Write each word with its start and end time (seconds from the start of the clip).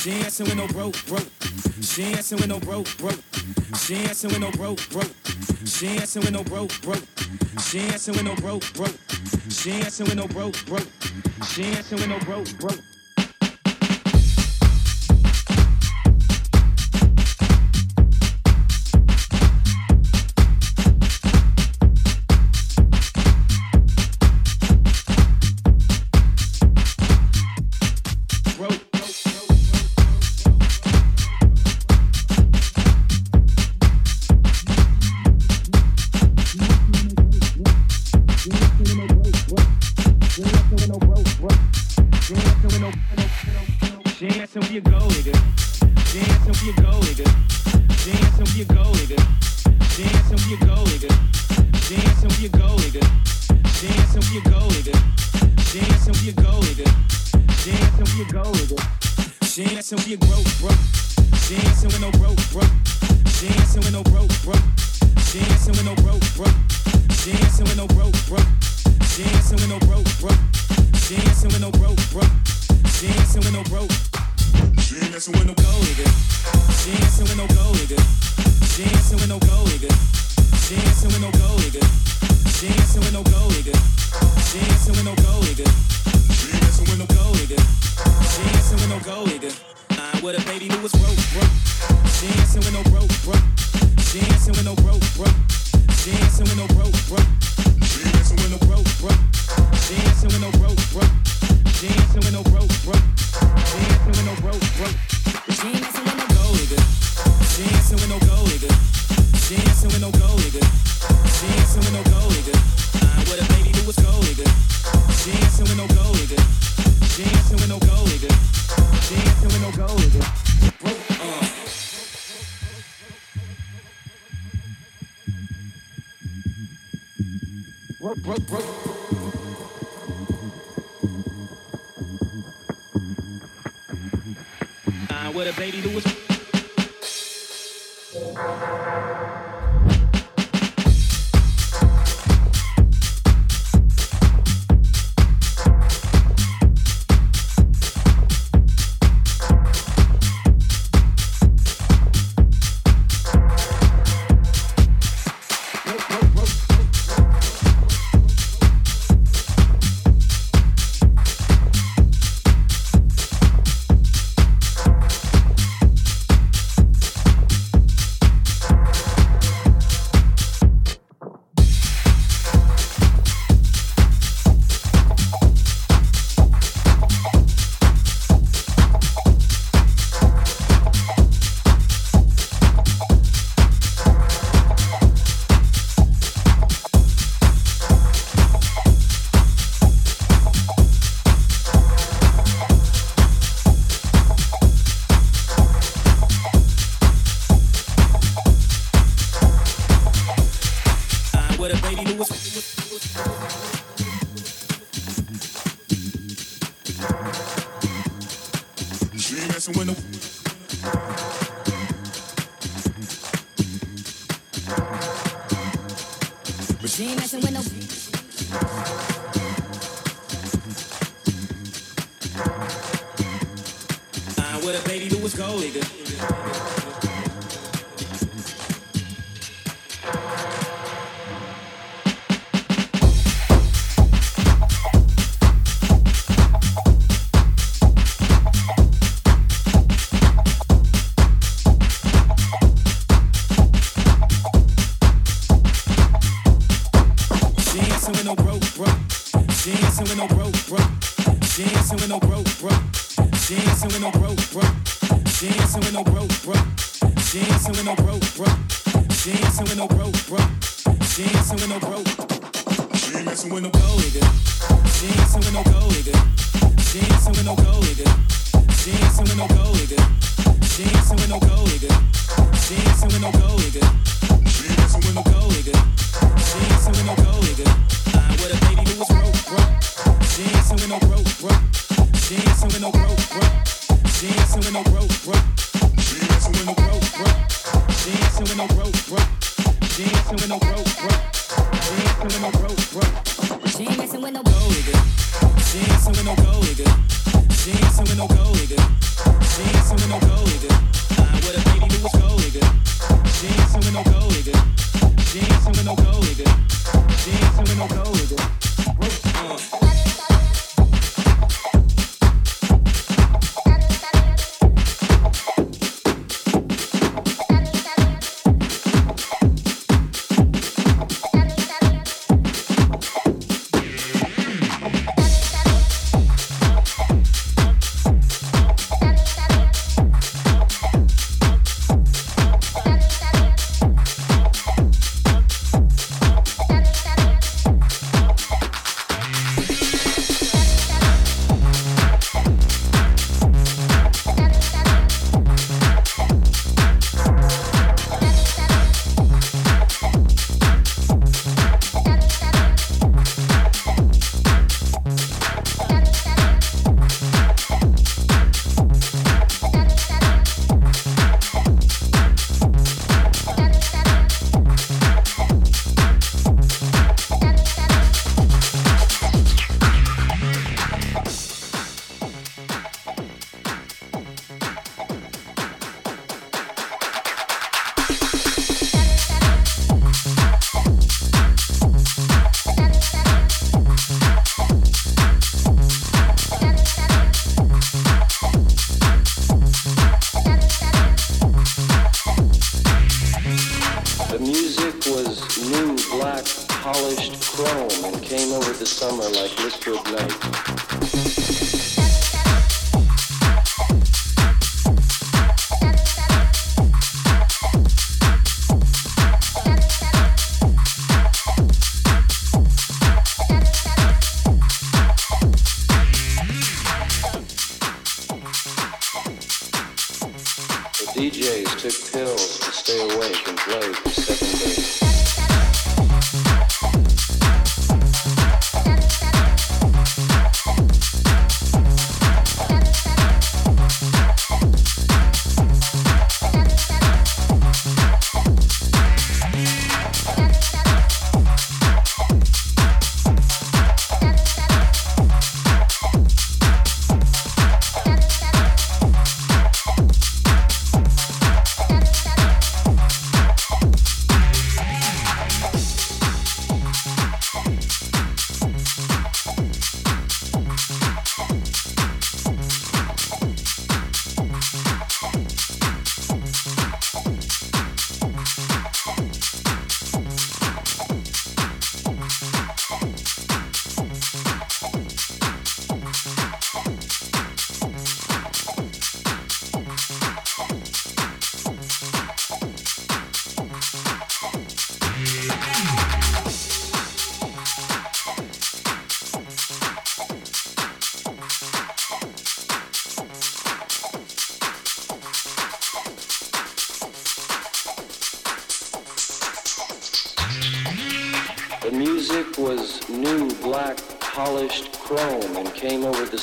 She 0.00 0.12
ain't 0.12 0.22
dancing 0.22 0.46
with 0.46 0.56
no 0.56 0.66
broke, 0.68 0.96
broke. 1.04 1.28
She 1.82 2.04
ain't 2.04 2.14
dancing 2.14 2.38
with 2.38 2.48
no 2.48 2.58
broke, 2.58 2.96
broke. 2.96 3.20
She 3.76 3.96
ain't 3.96 4.06
dancing 4.06 4.30
with 4.30 4.40
no 4.40 4.50
broke, 4.52 4.88
broke. 4.88 5.12
She 5.66 5.88
ain't 5.88 5.98
dancing 5.98 6.22
with 6.22 6.32
no 6.32 6.42
broke, 6.42 6.80
broke. 6.80 7.04
She 7.60 7.80
ain't 7.80 7.90
dancing 7.90 8.14
with 8.14 8.24
no 8.24 8.34
broke, 8.36 8.72
broke. 8.72 8.96
She 9.50 9.72
ain't 9.72 9.82
dancing 9.82 10.06
with 10.06 10.16
no 10.16 10.26
broke, 10.26 10.64
broke. 10.64 10.88
She 11.48 11.64
ain't 11.64 11.74
dancing 11.74 11.98
with 11.98 12.08
no 12.08 12.18
broke, 12.20 12.58
broke. 12.58 12.89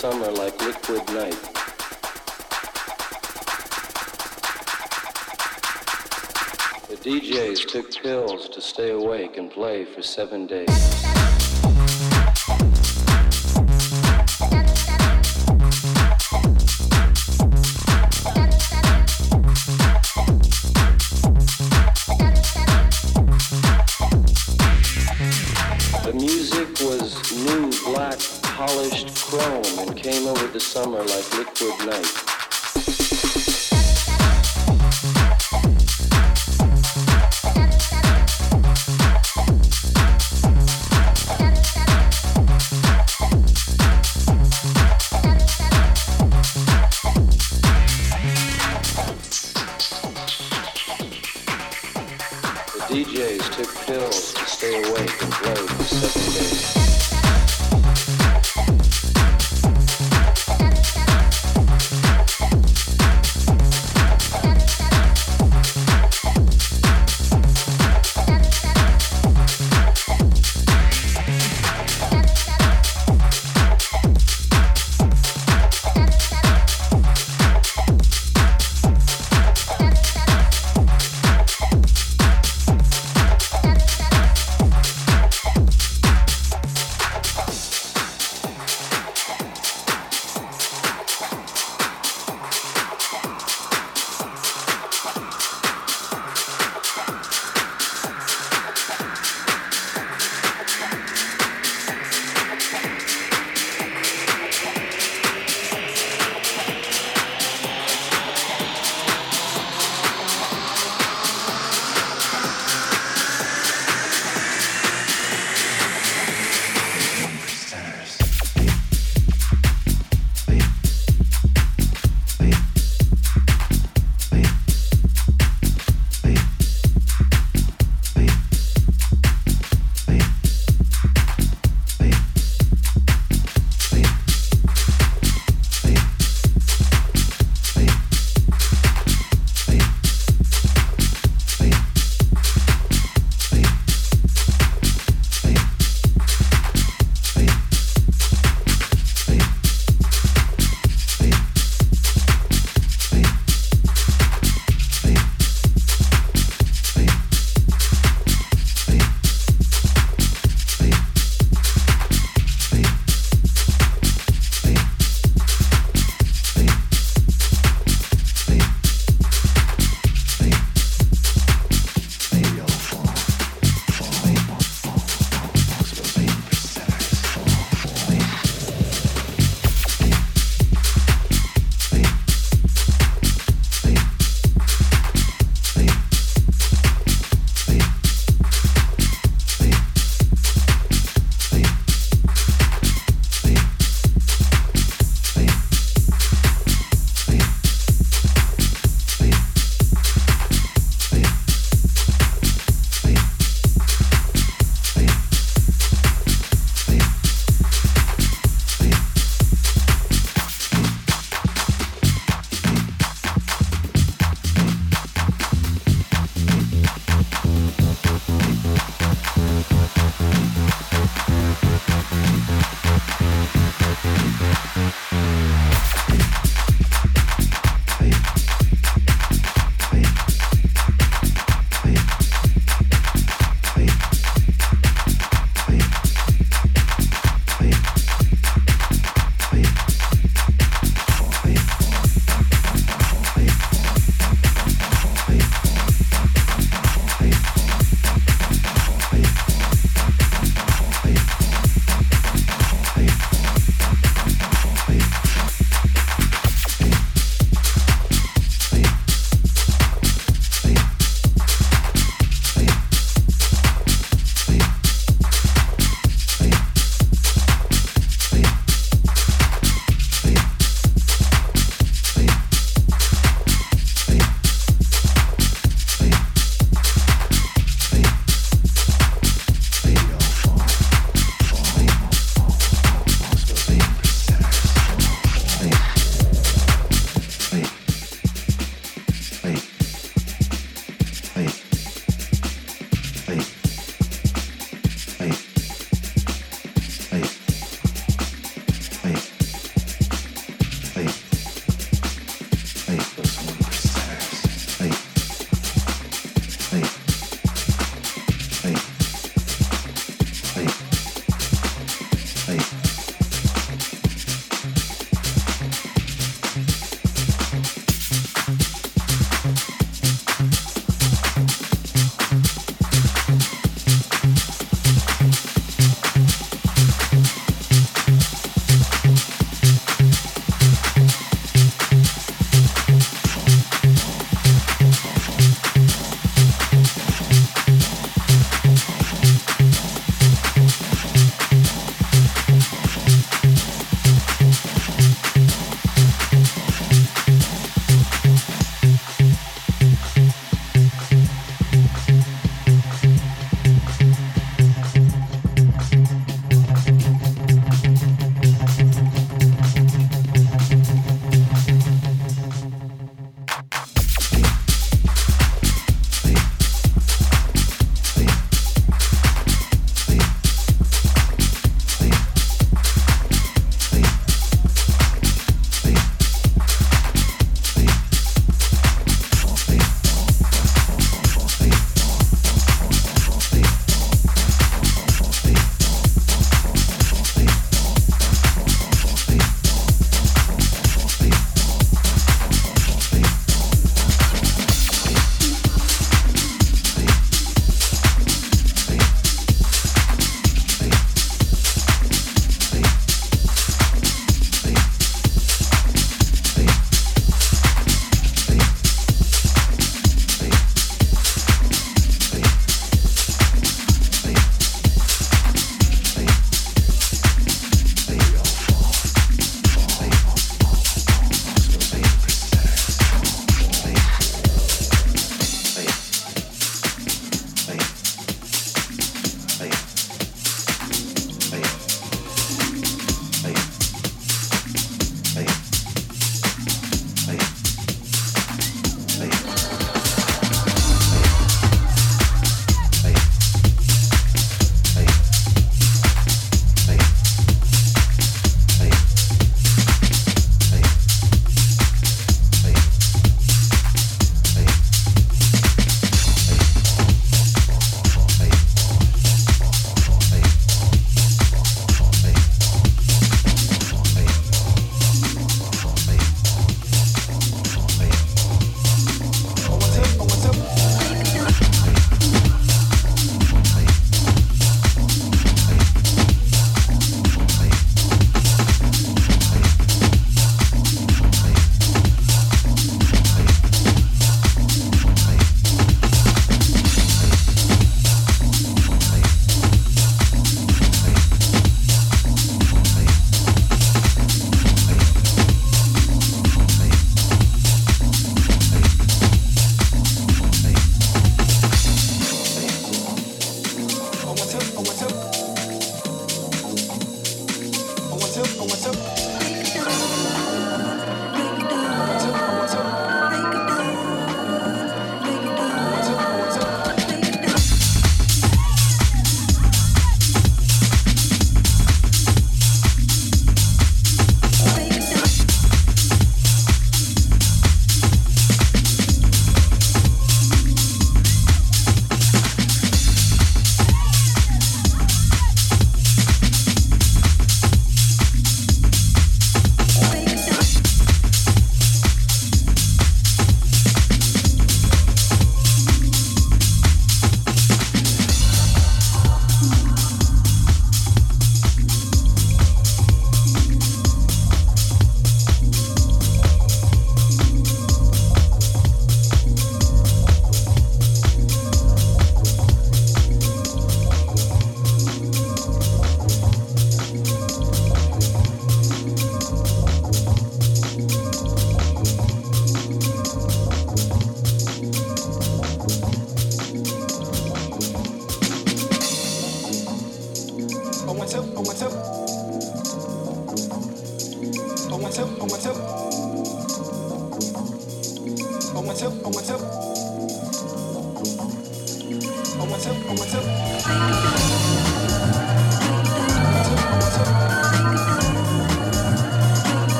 Summer 0.00 0.30
like 0.30 0.58
liquid 0.62 1.06
night. 1.14 1.40
The 6.88 6.96
DJs 6.96 7.66
took 7.68 8.02
pills 8.02 8.48
to 8.50 8.60
stay 8.60 8.90
awake 8.90 9.36
and 9.36 9.50
play 9.50 9.84
for 9.84 10.02
seven 10.02 10.46
days. 10.46 11.19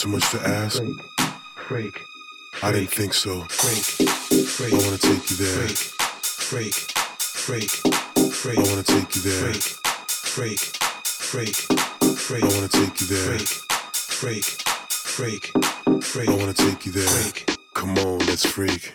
too 0.00 0.08
much 0.08 0.30
to 0.30 0.40
ask? 0.48 0.82
Freak. 1.68 1.92
Freak. 1.92 2.00
I 2.62 2.72
didn't 2.72 2.88
think 2.88 3.12
so. 3.12 3.42
Freak. 3.50 4.08
Freak. 4.48 4.72
I 4.72 4.76
wanna 4.78 4.96
take 4.96 5.30
you 5.30 5.36
there. 5.36 5.68
Freak. 5.68 6.72
Freak. 6.72 7.70
Freak. 7.70 7.70
Freak. 8.32 8.58
I 8.58 8.62
wanna 8.62 8.82
take 8.82 9.14
you 9.14 9.20
there. 9.20 9.52
Freak. 9.52 9.62
Freak. 10.08 10.60
Freak. 11.04 11.56
Freak. 12.16 12.44
I 12.44 12.48
wanna 12.48 12.68
take 12.68 13.00
you 13.02 13.06
there. 13.08 13.38
Freak. 13.38 13.48
Freak. 13.92 14.44
Freak. 14.88 16.02
Freak. 16.02 16.28
I 16.30 16.34
wanna 16.34 16.54
take 16.54 16.86
you 16.86 16.92
there. 16.92 17.06
Freak. 17.06 17.58
Come 17.74 17.98
on, 17.98 18.20
let's 18.20 18.46
freak. 18.46 18.94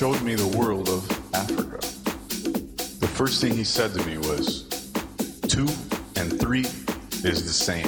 Showed 0.00 0.22
me 0.22 0.34
the 0.34 0.56
world 0.56 0.88
of 0.88 1.34
Africa. 1.34 1.76
The 3.00 3.06
first 3.06 3.42
thing 3.42 3.52
he 3.52 3.64
said 3.64 3.92
to 3.92 4.02
me 4.06 4.16
was, 4.16 4.66
two 5.46 5.66
and 6.16 6.40
three 6.40 6.64
is 7.22 7.44
the 7.44 7.52
same. 7.52 7.86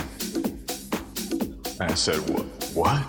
And 1.80 1.90
I 1.90 1.94
said, 1.94 2.18
what? 2.28 2.44
What? 2.74 3.08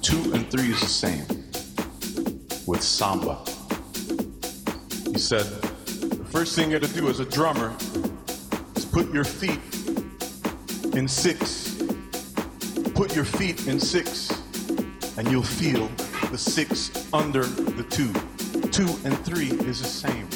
Two 0.00 0.32
and 0.32 0.50
three 0.50 0.70
is 0.70 0.80
the 0.80 0.86
same 0.86 1.26
with 2.66 2.82
samba. 2.82 3.36
He 5.12 5.18
said, 5.18 5.44
the 5.44 6.26
first 6.30 6.56
thing 6.56 6.70
you 6.70 6.78
gotta 6.78 6.90
do 6.94 7.10
as 7.10 7.20
a 7.20 7.26
drummer 7.26 7.76
is 8.76 8.86
put 8.86 9.12
your 9.12 9.24
feet 9.24 9.60
in 10.94 11.06
six. 11.06 11.76
Put 12.94 13.14
your 13.14 13.26
feet 13.26 13.66
in 13.66 13.78
six, 13.78 14.30
and 15.18 15.30
you'll 15.30 15.42
feel 15.42 15.86
the 16.30 16.38
six 16.38 17.05
under 17.16 17.44
the 17.44 17.82
two. 17.84 18.12
Two 18.70 18.88
and 19.04 19.18
three 19.24 19.50
is 19.66 19.80
the 19.80 19.88
same. 19.88 20.30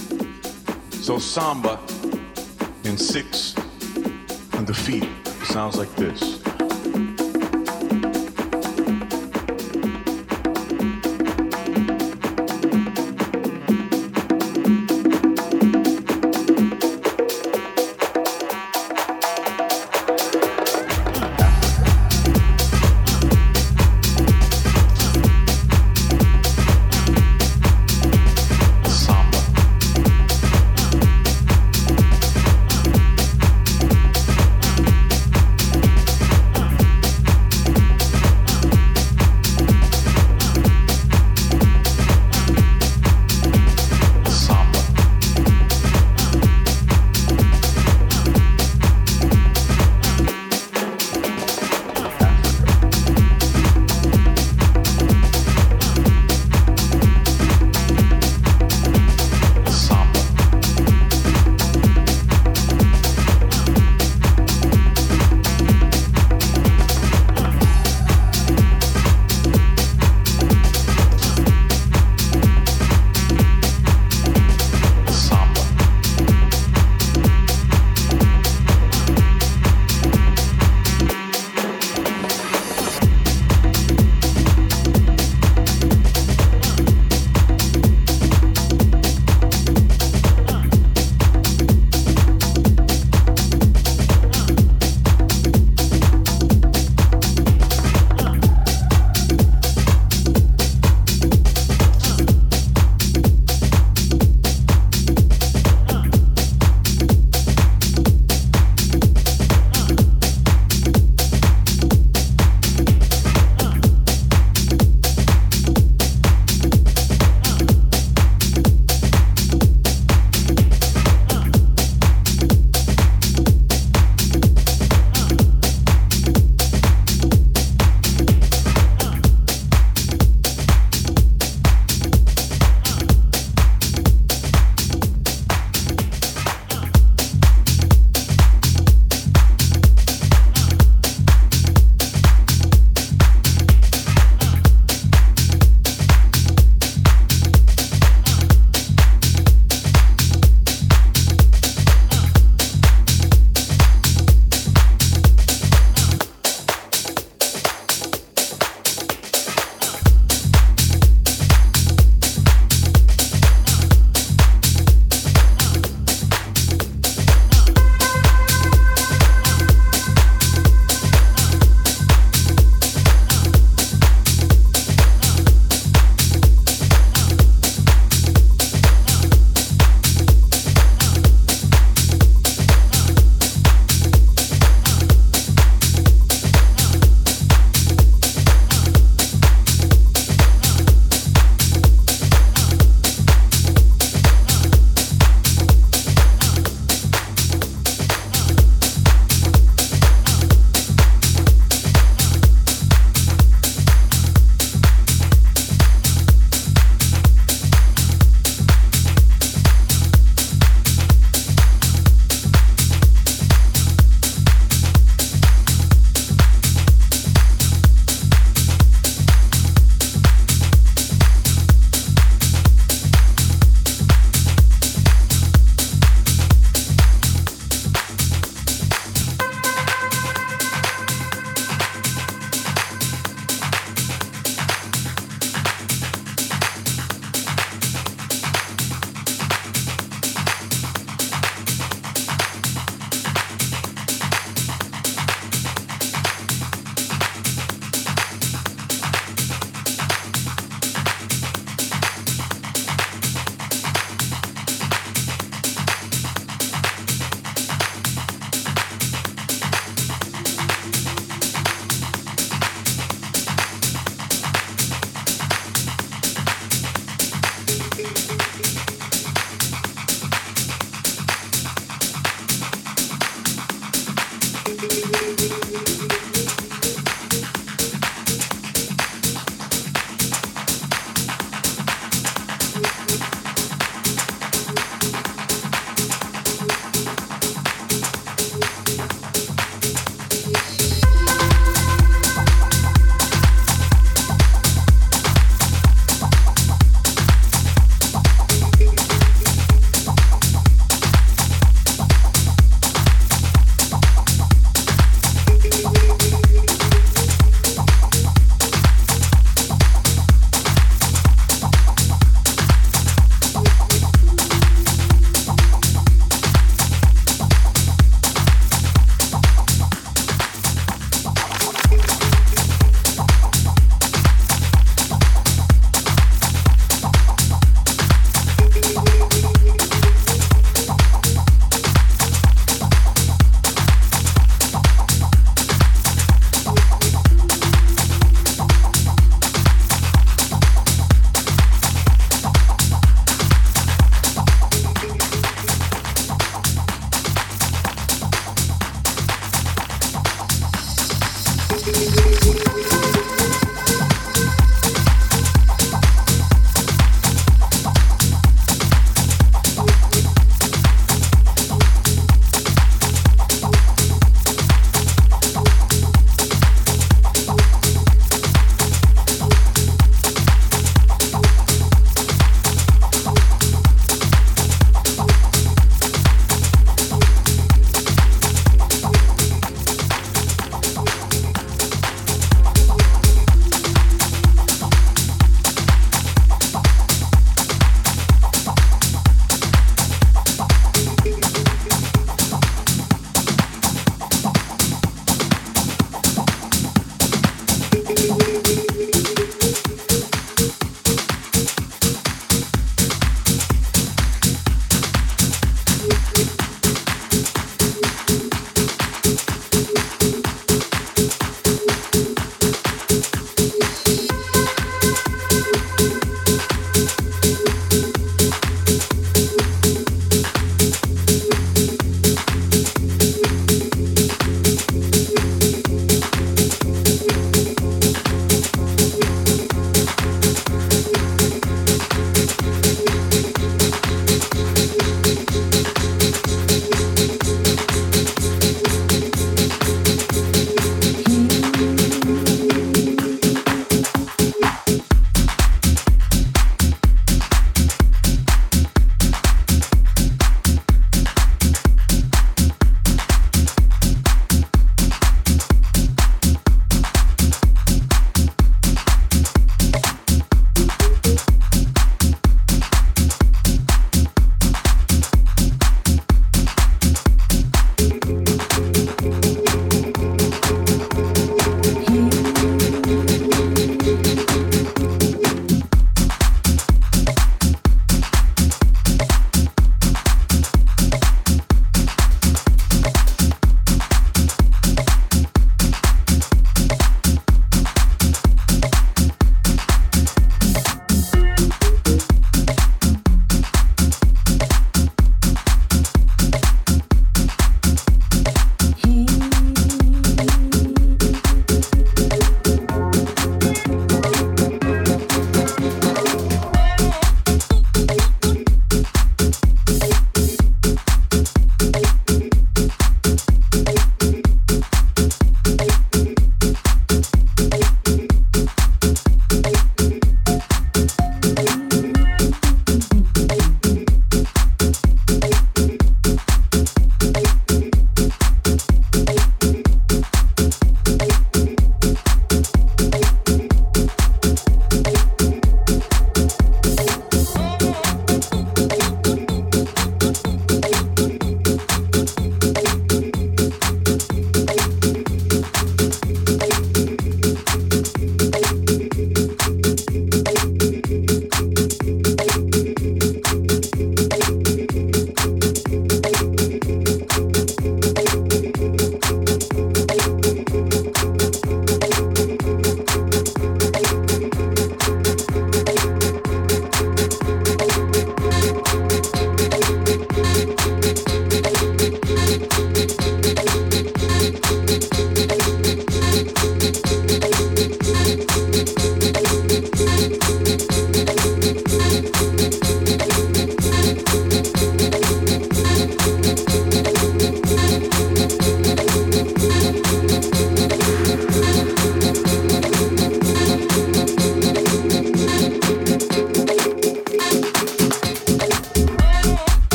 So 0.90 1.19
samba 1.19 1.78
in 2.85 2.97
six 2.97 3.55
on 4.55 4.65
the 4.65 4.74
feet 4.74 5.09
sounds 5.44 5.77
like 5.77 5.94
this. 5.97 6.39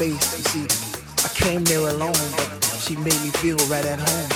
Space. 0.00 0.38
You 0.38 0.64
see, 0.64 0.66
I 1.24 1.28
came 1.34 1.62
there 1.64 1.86
alone, 1.92 2.24
but 2.32 2.80
she 2.80 2.96
made 2.96 3.20
me 3.20 3.30
feel 3.44 3.58
right 3.68 3.84
at 3.84 4.00
home. 4.00 4.30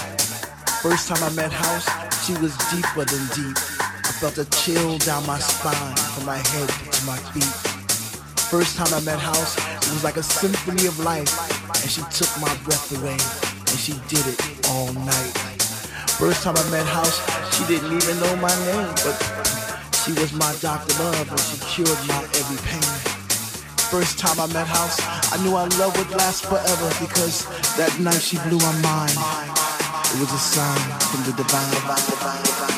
First 0.85 1.09
time 1.09 1.23
I 1.25 1.33
met 1.33 1.53
House, 1.53 1.89
she 2.27 2.35
was 2.37 2.53
deeper 2.69 3.05
than 3.09 3.25
deep. 3.33 3.57
I 3.81 4.13
felt 4.21 4.37
a 4.37 4.45
chill 4.61 4.99
down 4.99 5.25
my 5.27 5.39
spine 5.39 5.97
from 6.13 6.27
my 6.27 6.37
head 6.37 6.69
to 6.69 7.01
my 7.07 7.17
feet. 7.33 7.55
First 8.53 8.77
time 8.77 8.93
I 8.93 9.01
met 9.09 9.19
House, 9.19 9.57
it 9.57 9.89
was 9.89 10.05
like 10.05 10.19
a 10.19 10.23
symphony 10.23 10.87
of 10.87 10.99
life, 11.01 11.33
and 11.81 11.89
she 11.91 12.03
took 12.13 12.29
my 12.45 12.53
breath 12.69 12.93
away, 13.01 13.17
and 13.17 13.79
she 13.81 13.97
did 14.13 14.25
it 14.29 14.69
all 14.69 14.93
night. 14.93 15.33
First 16.21 16.43
time 16.45 16.57
I 16.59 16.71
met 16.71 16.85
House, 16.85 17.17
she 17.57 17.65
didn't 17.65 17.89
even 17.89 18.21
know 18.21 18.37
my 18.37 18.53
name, 18.69 18.93
but 19.01 19.17
she 20.05 20.13
was 20.13 20.31
my 20.35 20.53
doctor 20.61 20.93
love, 21.03 21.31
and 21.31 21.41
she 21.41 21.57
cured 21.73 22.01
my 22.05 22.21
every 22.37 22.61
pain. 22.69 23.15
First 23.89 24.19
time 24.19 24.41
I 24.41 24.47
met 24.53 24.67
House, 24.67 24.99
I 25.35 25.43
knew 25.43 25.57
our 25.57 25.69
love 25.81 25.99
would 25.99 26.11
last 26.13 26.47
forever 26.47 26.89
because 27.01 27.43
that 27.75 27.99
night 27.99 28.23
she 28.23 28.39
blew 28.47 28.59
my 28.59 28.71
mind. 28.87 29.19
It 30.15 30.21
was 30.23 30.31
a 30.31 30.39
sign 30.39 30.79
from 31.11 31.25
the 31.27 31.35
divine. 31.35 31.75
First 32.55 32.74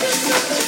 nothing, 0.00 0.30
nothing. 0.30 0.67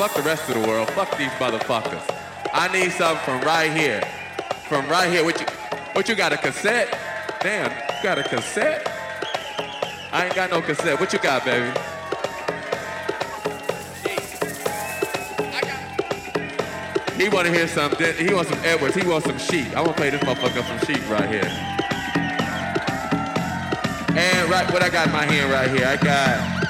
Fuck 0.00 0.14
the 0.14 0.22
rest 0.22 0.48
of 0.48 0.54
the 0.54 0.66
world. 0.66 0.88
Fuck 0.92 1.18
these 1.18 1.28
motherfuckers. 1.32 2.00
I 2.54 2.72
need 2.72 2.90
something 2.90 3.22
from 3.22 3.42
right 3.42 3.70
here. 3.70 4.00
From 4.66 4.88
right 4.88 5.12
here. 5.12 5.22
What 5.22 5.38
you, 5.38 5.46
what 5.92 6.08
you 6.08 6.14
got, 6.14 6.32
a 6.32 6.38
cassette? 6.38 6.98
Damn, 7.42 7.70
you 7.70 8.02
got 8.02 8.18
a 8.18 8.22
cassette? 8.22 8.90
I 10.10 10.24
ain't 10.24 10.34
got 10.34 10.48
no 10.48 10.62
cassette. 10.62 10.98
What 10.98 11.12
you 11.12 11.18
got, 11.18 11.44
baby? 11.44 11.66
He 17.22 17.28
want 17.28 17.48
to 17.48 17.52
hear 17.52 17.68
some. 17.68 17.94
He 18.16 18.32
wants 18.32 18.48
some 18.48 18.60
Edwards. 18.64 18.94
He 18.94 19.06
wants 19.06 19.26
some 19.26 19.36
sheep. 19.36 19.76
I 19.76 19.82
want 19.82 19.98
to 19.98 20.00
play 20.00 20.08
this 20.08 20.22
motherfucker 20.22 20.66
some 20.66 20.78
sheep 20.86 21.10
right 21.10 21.28
here. 21.28 21.44
And 24.16 24.50
right, 24.50 24.66
what 24.72 24.82
I 24.82 24.88
got 24.88 25.08
in 25.08 25.12
my 25.12 25.26
hand 25.26 25.52
right 25.52 25.70
here, 25.70 25.86
I 25.86 25.96
got. 26.02 26.69